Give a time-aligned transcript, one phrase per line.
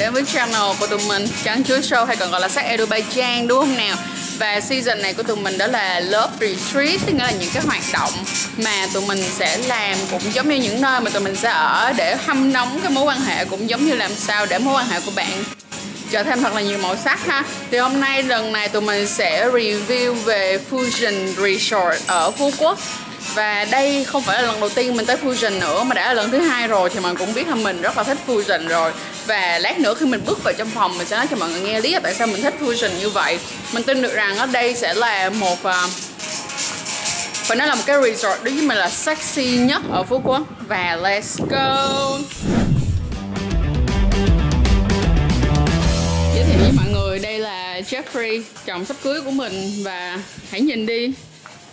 [0.00, 1.28] đến với channel của tụi mình.
[1.44, 3.96] Trắng Chuối Show hay còn gọi là sắc Azerbaijan đúng không nào?
[4.38, 7.62] Và season này của tụi mình đó là Love Retreat, Tức nghĩa là những cái
[7.66, 8.12] hoạt động
[8.56, 11.92] mà tụi mình sẽ làm cũng giống như những nơi mà tụi mình sẽ ở
[11.96, 14.88] Để hâm nóng cái mối quan hệ, cũng giống như làm sao để mối quan
[14.88, 15.44] hệ của bạn
[16.10, 17.42] trở thêm thật là nhiều màu sắc ha.
[17.70, 22.78] Thì hôm nay, lần này tụi mình sẽ review về Fusion Resort ở Phú Quốc
[23.34, 26.14] và đây không phải là lần đầu tiên mình tới Fusion nữa mà đã là
[26.14, 28.92] lần thứ hai rồi thì mình cũng biết là mình rất là thích Fusion rồi.
[29.26, 31.60] Và lát nữa khi mình bước vào trong phòng mình sẽ nói cho mọi người
[31.60, 33.38] nghe lý do tại sao mình thích Fusion như vậy.
[33.72, 35.90] Mình tin được rằng ở đây sẽ là một uh,
[37.50, 40.42] phải nói là một cái resort đối với mình là sexy nhất ở Phú Quốc.
[40.68, 42.18] Và let's go.
[46.34, 49.82] Giới thiệu với mọi người đây là Jeffrey chồng sắp cưới của mình.
[49.84, 50.18] Và
[50.50, 51.12] hãy nhìn đi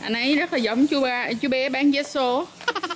[0.01, 2.47] anh ấy rất là giống chú ba, chú bé bán vé số.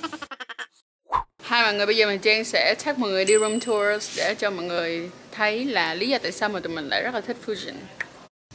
[1.42, 4.34] Hai mọi người bây giờ mình trang sẽ chắc mọi người đi room tours để
[4.38, 7.20] cho mọi người thấy là lý do tại sao mà tụi mình lại rất là
[7.20, 7.74] thích fusion.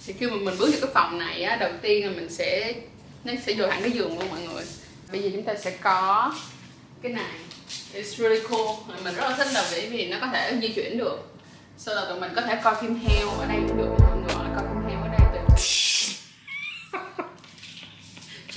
[0.05, 2.73] Thì khi mà mình bước vào cái phòng này á, đầu tiên là mình sẽ,
[3.23, 4.63] nó sẽ vô hẳn cái giường luôn mọi người.
[5.11, 6.33] Bây giờ chúng ta sẽ có
[7.01, 7.35] cái này.
[7.93, 8.75] It's really cool.
[9.03, 11.17] Mình rất là thích là bởi vì nó có thể di chuyển được.
[11.77, 14.43] Sau đó tụi mình có thể coi phim heo ở đây cũng được mọi người
[14.43, 14.86] là coi phim heo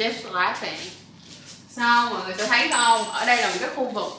[0.01, 0.81] just laughing
[1.71, 3.05] sao mọi người sẽ thấy không?
[3.05, 4.13] Ở đây là một cái khu vực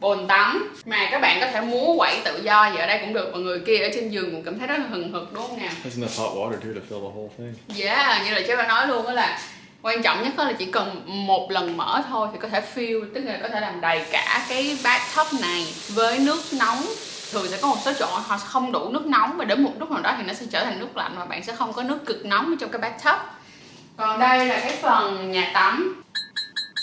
[0.00, 3.12] bồn tắm mà các bạn có thể múa quẩy tự do vậy ở đây cũng
[3.12, 3.28] được.
[3.32, 5.58] Mọi người kia ở trên giường cũng cảm thấy rất là hừng hực đúng không
[5.58, 5.72] nào?
[5.84, 7.54] There's enough hot water too to fill the whole thing.
[7.80, 9.40] yeah như là chế nói luôn đó là
[9.82, 13.14] quan trọng nhất đó là chỉ cần một lần mở thôi thì có thể fill
[13.14, 16.84] tức là có thể làm đầy cả cái bathtub này với nước nóng.
[17.32, 19.90] Thường sẽ có một số chỗ họ không đủ nước nóng và đến một lúc
[19.90, 21.98] nào đó thì nó sẽ trở thành nước lạnh và bạn sẽ không có nước
[22.06, 23.37] cực nóng trong cái bathtub
[23.98, 26.02] còn đây là cái phần nhà tắm.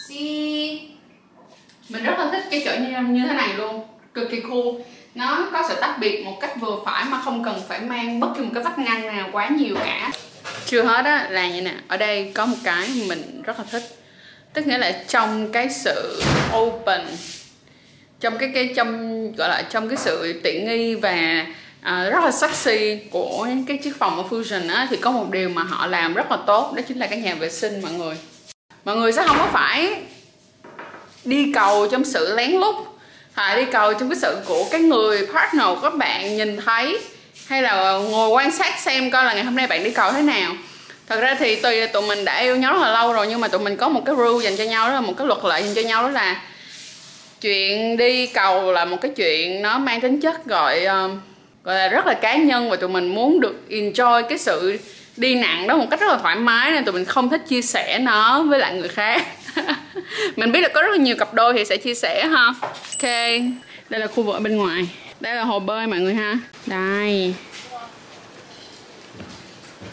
[0.10, 0.80] See?
[1.90, 3.84] mình rất là thích cái chỗ như, như thế này luôn
[4.14, 4.82] cực kỳ cool.
[5.16, 8.28] Nó có sự tách biệt một cách vừa phải mà không cần phải mang bất
[8.38, 10.12] kỳ một cái vách ngăn nào quá nhiều cả.
[10.66, 11.74] Chưa hết á là như nè.
[11.88, 13.84] Ở đây có một cái mình rất là thích.
[14.54, 16.22] Tức nghĩa là trong cái sự
[16.58, 17.02] open
[18.20, 21.46] trong cái cái trong gọi là trong cái sự tiện nghi và
[21.86, 25.50] à, rất là sexy của cái chiếc phòng ở Fusion á thì có một điều
[25.50, 28.16] mà họ làm rất là tốt đó chính là cái nhà vệ sinh mọi người.
[28.86, 29.96] Mọi người sẽ không có phải
[31.26, 32.76] đi cầu trong sự lén lút
[33.34, 37.00] hay đi cầu trong cái sự của cái người partner của các bạn nhìn thấy
[37.48, 40.22] hay là ngồi quan sát xem coi là ngày hôm nay bạn đi cầu thế
[40.22, 40.54] nào.
[41.08, 43.48] Thật ra thì tùy tụi mình đã yêu nhau rất là lâu rồi nhưng mà
[43.48, 45.62] tụi mình có một cái rule dành cho nhau đó là một cái luật lệ
[45.62, 46.42] dành cho nhau đó là
[47.42, 51.12] chuyện đi cầu là một cái chuyện nó mang tính chất gọi uh,
[51.66, 54.80] gọi là rất là cá nhân và tụi mình muốn được enjoy cái sự
[55.18, 57.62] đi nặng đó một cách rất là thoải mái nên tụi mình không thích chia
[57.62, 59.28] sẻ nó với lại người khác.
[60.36, 62.54] Mình biết là có rất là nhiều cặp đôi thì sẽ chia sẻ ha.
[62.62, 63.10] Ok,
[63.90, 64.90] đây là khu vực ở bên ngoài.
[65.20, 66.38] Đây là hồ bơi mọi người ha.
[66.66, 67.34] Đây.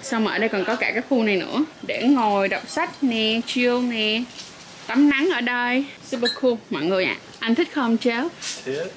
[0.02, 1.64] Xong rồi ở đây còn có cả cái khu này nữa.
[1.82, 4.22] Để ngồi, đọc sách nè, chill nè.
[4.86, 5.84] Tắm nắng ở đây.
[6.06, 7.16] Super cool, mọi người ạ.
[7.18, 7.24] À.
[7.40, 8.28] anh thích không chéo
[8.64, 8.92] thích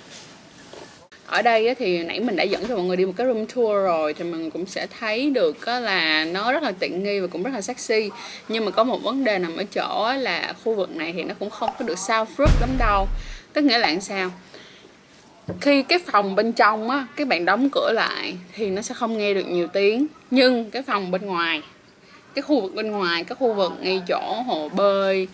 [1.26, 3.70] ở đây thì nãy mình đã dẫn cho mọi người đi một cái room tour
[3.70, 7.44] rồi thì mình cũng sẽ thấy được là nó rất là tiện nghi và cũng
[7.44, 8.10] rất là sexy.
[8.48, 11.34] Nhưng mà có một vấn đề nằm ở chỗ là khu vực này thì nó
[11.40, 13.08] cũng không có được soundproof lắm đâu.
[13.54, 14.32] Tức nghĩa là làm sao?
[15.62, 19.18] Khi cái phòng bên trong á các bạn đóng cửa lại thì nó sẽ không
[19.18, 20.08] nghe được nhiều tiếng.
[20.32, 21.62] Nhưng cái phòng bên ngoài,
[22.36, 25.28] cái khu vực bên ngoài, cái khu vực ngay chỗ hồ bơi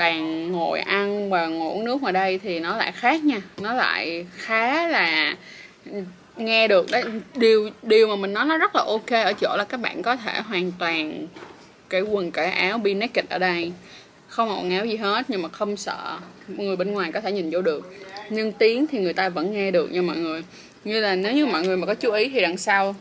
[0.00, 3.40] bàn ngồi ăn và ngồi uống nước ngoài đây thì nó lại khác nha.
[3.60, 5.36] Nó lại khá là
[5.92, 6.02] ừ,
[6.36, 7.04] nghe được đấy.
[7.34, 10.16] Điều điều mà mình nói nó rất là ok ở chỗ là các bạn có
[10.16, 11.26] thể hoàn toàn
[11.88, 13.72] cái quần cởi áo be naked ở đây.
[14.28, 17.50] Không mặc áo gì hết, nhưng mà không sợ người bên ngoài có thể nhìn
[17.50, 17.94] vô được.
[18.30, 20.42] Nhưng tiếng thì người ta vẫn nghe được nha mọi người.
[20.84, 22.94] Như là nếu như mọi người mà có chú ý thì đằng sau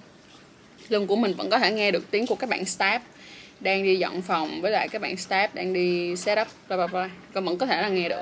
[0.89, 2.99] lưng của mình vẫn có thể nghe được tiếng của các bạn staff
[3.59, 7.09] đang đi dọn phòng với lại các bạn staff đang đi setup bla bla bla.
[7.33, 8.21] Còn vẫn có thể là nghe được.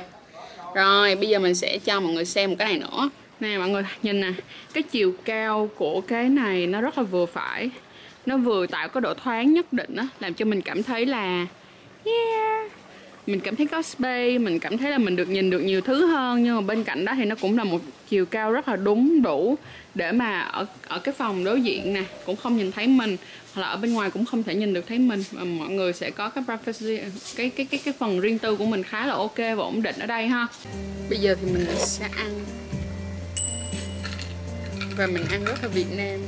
[0.76, 3.10] Rồi, bây giờ mình sẽ cho mọi người xem một cái này nữa.
[3.40, 4.32] Nè, mọi người nhìn nè.
[4.74, 7.70] Cái chiều cao của cái này nó rất là vừa phải.
[8.26, 11.46] Nó vừa tạo có độ thoáng nhất định á, làm cho mình cảm thấy là,
[12.06, 12.72] yeah
[13.28, 16.06] mình cảm thấy có space, mình cảm thấy là mình được nhìn được nhiều thứ
[16.06, 18.76] hơn, nhưng mà bên cạnh đó thì nó cũng là một chiều cao rất là
[18.76, 19.58] đúng đủ
[19.96, 23.18] để mà ở ở cái phòng đối diện nè, cũng không nhìn thấy mình,
[23.54, 25.24] hoặc là ở bên ngoài cũng không thể nhìn được thấy mình.
[25.32, 27.00] Mà mọi người sẽ có cái privacy,
[27.36, 29.96] cái cái cái cái phần riêng tư của mình khá là ok và ổn định
[30.00, 30.48] ở đây ha.
[31.10, 32.40] Bây giờ thì mình sẽ ăn.
[34.98, 36.20] Và mình ăn rất là Việt Nam.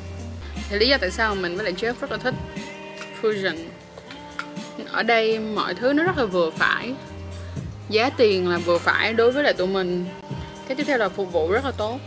[0.69, 2.35] Thì lý do tại sao mình với lại Jeff rất là thích
[3.21, 3.55] fusion
[4.85, 6.93] ở đây mọi thứ nó rất là vừa phải.
[7.89, 10.05] Giá tiền là vừa phải đối với lại tụi mình.
[10.67, 11.99] Cái tiếp theo là phục vụ rất là tốt.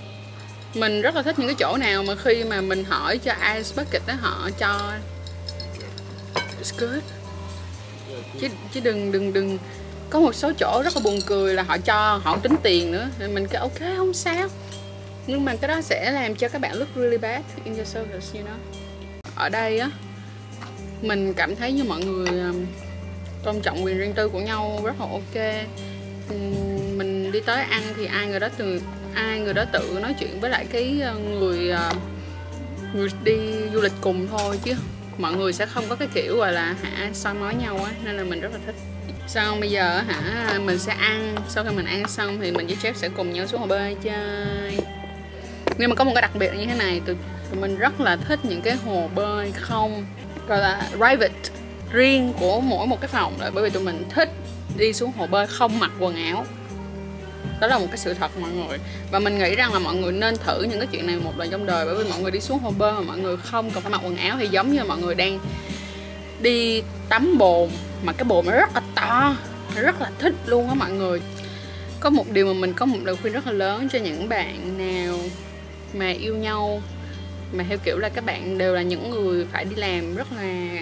[0.75, 3.71] Mình rất là thích những cái chỗ nào mà khi mà mình hỏi cho ice
[3.77, 4.93] bucket đó, họ cho
[6.35, 7.03] it's good.
[8.41, 9.59] Chứ chứ đừng đừng đừng.
[10.11, 13.09] Có một số chỗ rất là buồn cười là họ cho, họ tính tiền nữa.
[13.19, 14.49] Nên mình cứ ok, không sao.
[15.27, 18.27] Nhưng mà cái đó sẽ làm cho các bạn look really bad in your service,
[18.35, 18.57] you know.
[19.37, 19.91] Ở đây á
[21.03, 22.67] mình cảm thấy như mọi người um,
[23.43, 25.67] tôn trọng quyền riêng tư của nhau rất là ok.
[26.97, 28.81] Mình đi tới ăn thì ai người đó từ
[29.15, 31.93] ai người đó tự nói chuyện với lại cái ờ, người ờ,
[32.95, 33.37] người đi
[33.73, 34.75] du lịch cùng thôi chứ
[35.19, 38.17] mọi người sẽ không có cái kiểu gọi là hả soi mói nhau á nên
[38.17, 38.75] là mình rất là thích.
[39.27, 42.77] Xong bây giờ hả mình sẽ ăn sau khi mình ăn xong thì mình với
[42.83, 44.79] chef sẽ cùng nhau xuống hồ bơi chơi.
[45.79, 47.17] Nhưng mà có một cái đặc biệt như thế này tụi,
[47.51, 50.05] tụi mình rất là thích những cái hồ bơi không
[50.49, 51.51] gọi là private.
[51.93, 54.29] Riêng của mỗi một cái phòng rồi bởi vì tụi mình thích
[54.77, 56.47] đi xuống hồ bơi không mặc quần áo.
[57.61, 58.79] Đó là một cái sự thật mọi người.
[59.11, 61.51] Và mình nghĩ rằng là mọi người nên thử những cái chuyện này một lần
[61.51, 63.83] trong đời bởi vì mọi người đi xuống hồ bơi mà mọi người không cần
[63.83, 65.39] phải mặc quần áo thì giống như mọi người đang
[66.41, 67.71] đi tắm bồn.
[68.03, 69.37] Mà cái bồn nó rất là to
[69.75, 71.21] rất là thích luôn á mọi người.
[72.01, 74.79] Có một điều mà mình có một lời khuyên rất là lớn cho những bạn
[74.79, 75.19] nào
[75.95, 76.83] mà yêu nhau
[77.53, 80.79] mà theo kiểu là các bạn đều là những người phải đi làm rất là,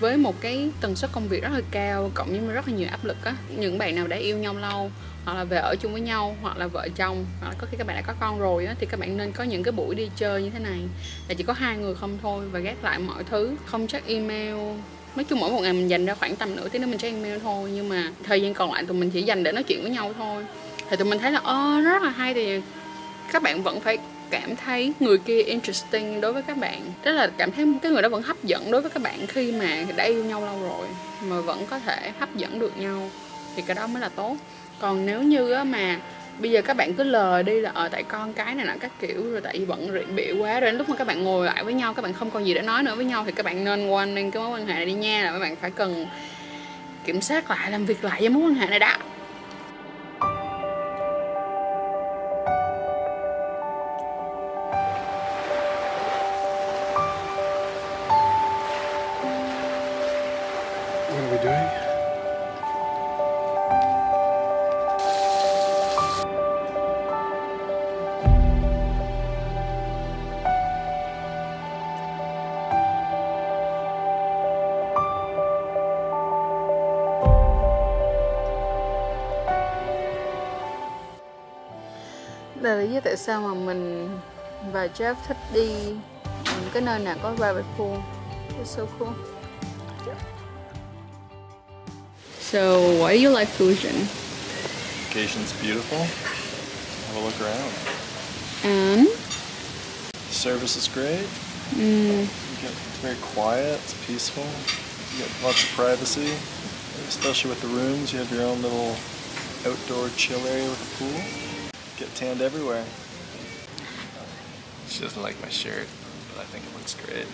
[0.00, 2.88] với một cái tần suất công việc rất là cao, cộng với rất là nhiều
[2.90, 3.36] áp lực á.
[3.48, 4.90] Những bạn nào đã yêu nhau lâu,
[5.24, 7.76] hoặc là về ở chung với nhau, hoặc là vợ chồng, hoặc là có khi
[7.76, 9.94] các bạn đã có con rồi á, thì các bạn nên có những cái buổi
[9.94, 10.80] đi chơi như thế này.
[11.28, 13.56] Là chỉ có hai người không thôi và gác lại mọi thứ.
[13.66, 14.54] Không check email.
[15.16, 17.14] Nói chung mỗi một ngày mình dành ra khoảng tầm nửa tiếng nữa mình check
[17.14, 19.82] email thôi, nhưng mà thời gian còn lại tụi mình chỉ dành để nói chuyện
[19.82, 20.44] với nhau thôi.
[20.90, 22.60] Thì tụi mình thấy là ờ, ơ rất là hay thì
[23.32, 23.98] các bạn vẫn phải
[24.32, 26.80] cảm thấy người kia interesting đối với các bạn.
[27.04, 29.52] Đó là cảm thấy cái người đó vẫn hấp dẫn đối với các bạn khi
[29.52, 30.86] mà đã yêu nhau lâu rồi,
[31.22, 33.10] mà vẫn có thể hấp dẫn được nhau,
[33.56, 34.36] thì cái đó mới là tốt.
[34.78, 35.96] Còn nếu như mà
[36.38, 38.90] bây giờ các bạn cứ lờ đi là ở tại con cái này nọ các
[39.00, 40.60] kiểu, rồi tại vì bận rượu bịu quá.
[40.60, 42.54] Rồi đến lúc mà các bạn ngồi lại với nhau, các bạn không còn gì
[42.54, 44.74] để nói nữa với nhau, thì các bạn nên quan nên cái mối quan hệ
[44.74, 46.06] này đi nha, là các bạn phải cần
[47.04, 48.98] kiểm soát lại, làm việc lại với mối quan hệ này đã.
[82.62, 84.08] Là lý do tại sao mà mình
[84.72, 85.68] và Jeff thích đi
[86.44, 87.98] những cái nơi nào có private pool
[88.60, 89.14] it's so cool
[92.52, 93.94] So why do you like Fusion?
[95.08, 96.04] Location's beautiful.
[97.08, 97.72] Have a look around.
[98.64, 99.08] And?
[100.12, 101.26] The service is great.
[101.72, 102.28] Mm.
[102.60, 104.44] Get, it's very quiet, it's peaceful.
[105.12, 106.28] You get lots of privacy,
[107.08, 108.12] especially with the rooms.
[108.12, 108.96] You have your own little
[109.64, 111.41] outdoor chill area with a pool.
[112.02, 112.84] Get tanned everywhere.
[114.88, 115.86] She doesn't like my shirt,
[116.28, 117.28] but I think it looks great.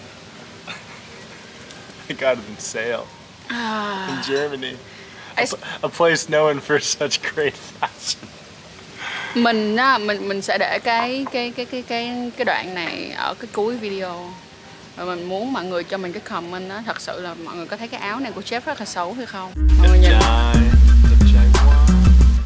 [2.10, 3.06] I got it in sale
[3.48, 4.12] ah.
[4.12, 4.76] in Germany.
[5.38, 5.46] A,
[5.82, 8.28] a place known for such great fashion.
[9.34, 13.34] Mình á, mình mình sẽ để cái cái cái cái cái cái đoạn này ở
[13.34, 14.34] cái cuối video.
[14.96, 17.66] Và mình muốn mọi người cho mình cái comment đó thật sự là mọi người
[17.66, 19.52] có thấy cái áo này của Jeff rất là xấu hay không?
[19.78, 20.12] Mọi người nhìn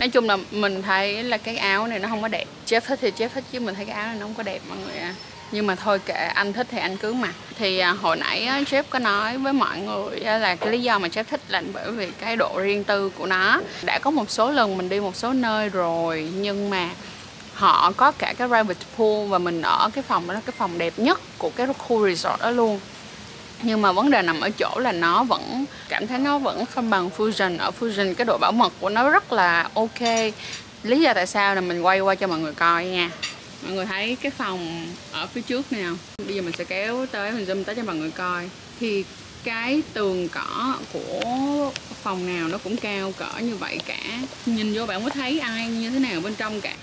[0.02, 2.44] nói chung là mình thấy là cái áo này nó không có đẹp.
[2.66, 4.60] Jeff thích thì Jeff thích chứ mình thấy cái áo này nó không có đẹp
[4.68, 5.14] mọi người à
[5.52, 7.34] nhưng mà thôi kệ anh thích thì anh cứ mặc.
[7.58, 10.82] Thì à, hồi nãy á, Jeff có nói với mọi người á, là cái lý
[10.82, 13.60] do mà Jeff thích là bởi vì cái độ riêng tư của nó.
[13.82, 16.88] Đã có một số lần mình đi một số nơi rồi nhưng mà
[17.54, 20.78] họ có cả cái private pool và mình ở cái phòng đó là cái phòng
[20.78, 22.80] đẹp nhất của cái khu resort đó luôn
[23.62, 26.90] nhưng mà vấn đề nằm ở chỗ là nó vẫn, cảm thấy nó vẫn không
[26.90, 27.58] bằng Fusion.
[27.58, 30.00] Ở Fusion, cái độ bảo mật của nó rất là ok.
[30.82, 33.10] Lý do tại sao là mình quay qua cho mọi người coi nha.
[33.62, 35.94] Mọi người thấy cái phòng ở phía trước nào
[36.26, 38.48] bây giờ mình sẽ kéo tới mình zoom tới cho mọi người coi.
[38.80, 39.04] Thì
[39.44, 41.70] cái tường cỏ của
[42.02, 43.98] phòng nào nó cũng cao cỡ như vậy cả.
[44.46, 46.74] Nhìn vô bạn có thấy ai như thế nào bên trong cả?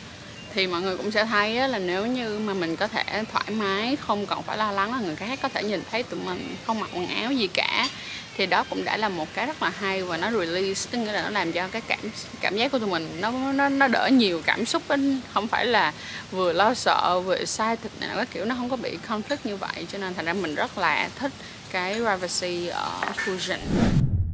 [0.53, 3.96] Thì mọi người cũng sẽ thấy là nếu như mà mình có thể thoải mái,
[3.96, 6.79] không còn phải lo lắng là người khác có thể nhìn thấy tụi mình không
[6.79, 7.89] mặc quần áo gì cả,
[8.38, 11.12] thì đó cũng đã là một cái rất là hay và nó release, tức nghĩa
[11.12, 12.00] là nó làm cho cái cảm
[12.41, 15.18] cảm giác của tụi mình nó nó nó đỡ nhiều cảm xúc ấy.
[15.34, 15.94] không phải là
[16.32, 19.56] vừa lo sợ, vừa sai thịt này cái kiểu nó không có bị conflict như
[19.56, 21.32] vậy, cho nên thành ra mình rất là thích
[21.72, 23.58] cái privacy ở Fusion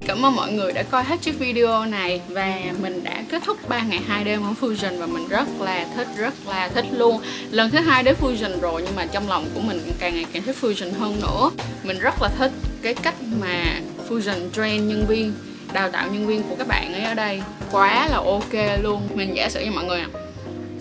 [0.08, 3.70] Cảm ơn mọi người đã coi hết chiếc video này và mình đã kết thúc
[3.70, 7.22] 3 ngày 2 đêm ở Fusion và mình rất là thích, rất là thích luôn.
[7.52, 10.44] Lần thứ hai đến Fusion rồi nhưng mà trong lòng của mình càng ngày càng
[10.44, 11.52] thích Fusion hơn nữa.
[11.84, 15.34] Mình rất là thích cái cách mà Fusion train nhân viên
[15.74, 19.36] đào tạo nhân viên của các bạn ấy ở đây quá là ok luôn mình
[19.36, 20.04] giả sử cho mọi người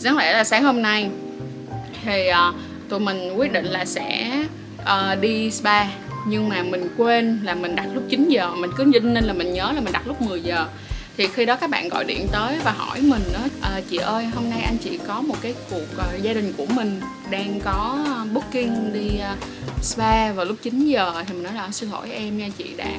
[0.04, 1.08] đáng lẽ là sáng hôm nay
[2.04, 2.54] thì uh,
[2.88, 4.30] tụi mình quyết định là sẽ
[4.82, 5.84] uh, đi spa
[6.26, 9.32] nhưng mà mình quên là mình đặt lúc 9 giờ mình cứ dinh nên là
[9.32, 10.66] mình nhớ là mình đặt lúc 10 giờ.
[11.16, 13.96] Thì khi đó các bạn gọi điện tới và hỏi mình đó à, ờ, chị
[13.96, 17.00] ơi hôm nay anh chị có một cái cuộc uh, gia đình của mình
[17.30, 19.38] đang có ờ, booking đi uh,
[19.84, 21.24] spa vào lúc 9 giờ.
[21.26, 22.90] Thì mình nói là xin lỗi em nha chị đã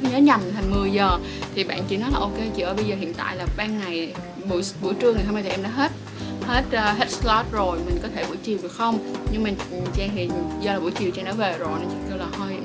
[0.00, 1.18] nhớ nhầm thành 10 giờ.
[1.54, 4.12] Thì bạn chị nói là ok chị ơi bây giờ hiện tại là ban ngày
[4.50, 5.92] buổi buổi trưa ngày hôm nay thì em đã hết
[6.48, 8.98] hết uh, hết slot rồi mình có thể buổi chiều được không?
[9.32, 9.54] Nhưng mình
[9.96, 10.28] trang thì
[10.60, 12.57] do là buổi chiều trang đã về rồi nên chị kêu là thôi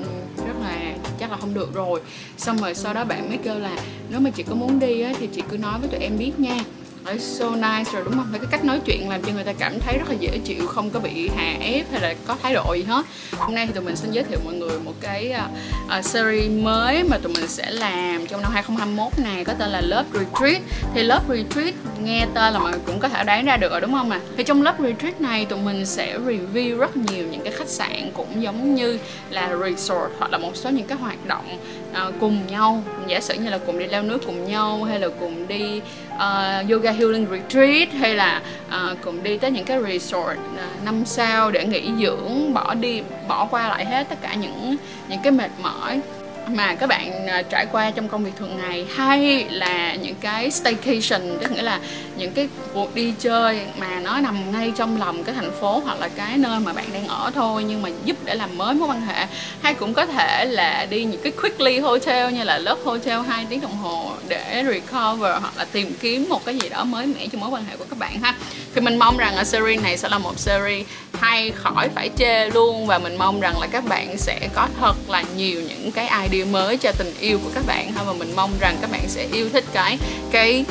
[1.24, 2.00] chắc là không được rồi.
[2.36, 3.76] Xong rồi sau đó bạn mới kêu là
[4.10, 6.32] nếu mà chị có muốn đi á, thì chị cứ nói với tụi em biết
[6.38, 6.56] nha.
[7.04, 8.26] Đấy, so nice rồi đúng không?
[8.32, 10.90] Cái cách nói chuyện làm cho người ta cảm thấy rất là dễ chịu Không
[10.90, 13.06] có bị hà ép hay là có thái độ gì hết
[13.38, 16.50] Hôm nay thì tụi mình xin giới thiệu mọi người một cái uh, uh, series
[16.50, 20.62] mới mà tụi mình sẽ làm trong năm 2021 này Có tên là lớp Retreat
[20.94, 23.80] Thì lớp Retreat nghe tên là mọi người cũng có thể đoán ra được rồi
[23.80, 24.20] đúng không ạ?
[24.22, 24.26] À?
[24.36, 28.10] Thì trong lớp Retreat này tụi mình sẽ review rất nhiều những cái khách sạn
[28.14, 28.98] cũng giống như
[29.30, 31.58] là resort Hoặc là một số những cái hoạt động
[31.92, 35.08] uh, cùng nhau Giả sử như là cùng đi leo núi cùng nhau hay là
[35.20, 35.80] cùng đi
[36.14, 41.04] uh, yoga healing retreat hay là uh, cùng đi tới những cái resort uh, năm
[41.04, 44.76] sao để nghỉ dưỡng bỏ đi bỏ qua lại hết tất cả những
[45.08, 46.00] những cái mệt mỏi
[46.48, 50.50] mà các bạn uh, trải qua trong công việc thường ngày hay là những cái
[50.50, 51.80] staycation tức nghĩa là
[52.16, 56.00] những cái cuộc đi chơi mà nó nằm ngay trong lòng cái thành phố hoặc
[56.00, 58.88] là cái nơi mà bạn đang ở thôi, nhưng mà giúp để làm mới mối
[58.88, 59.26] quan hệ.
[59.62, 63.46] Hay cũng có thể là đi những cái quickly hotel như là lớp hotel 2
[63.50, 67.26] tiếng đồng hồ để recover hoặc là tìm kiếm một cái gì đó mới mẻ
[67.32, 68.34] cho mối quan hệ của các bạn ha.
[68.74, 72.50] Thì mình mong rằng ở series này sẽ là một series hay khỏi phải chê
[72.50, 76.28] luôn, và mình mong rằng là các bạn sẽ có thật là nhiều những cái
[76.28, 78.02] idea mới cho tình yêu của các bạn ha.
[78.02, 79.98] Và mình mong rằng các bạn sẽ yêu thích cái
[80.30, 80.64] cái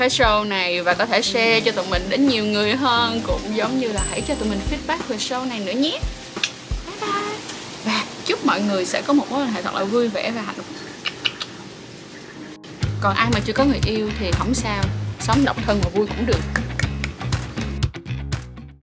[0.00, 3.56] cái show này và có thể share cho tụi mình đến nhiều người hơn, cũng
[3.56, 6.00] giống như là hãy cho tụi mình feedback về show này nữa nhé.
[6.86, 7.36] Bye bye.
[7.84, 10.42] Và chúc mọi người sẽ có một mối quan hệ thật là vui vẻ và
[10.42, 10.66] hạnh phúc.
[13.00, 14.82] Còn ai mà chưa có người yêu thì không sao,
[15.20, 16.59] sống độc thân và vui cũng được.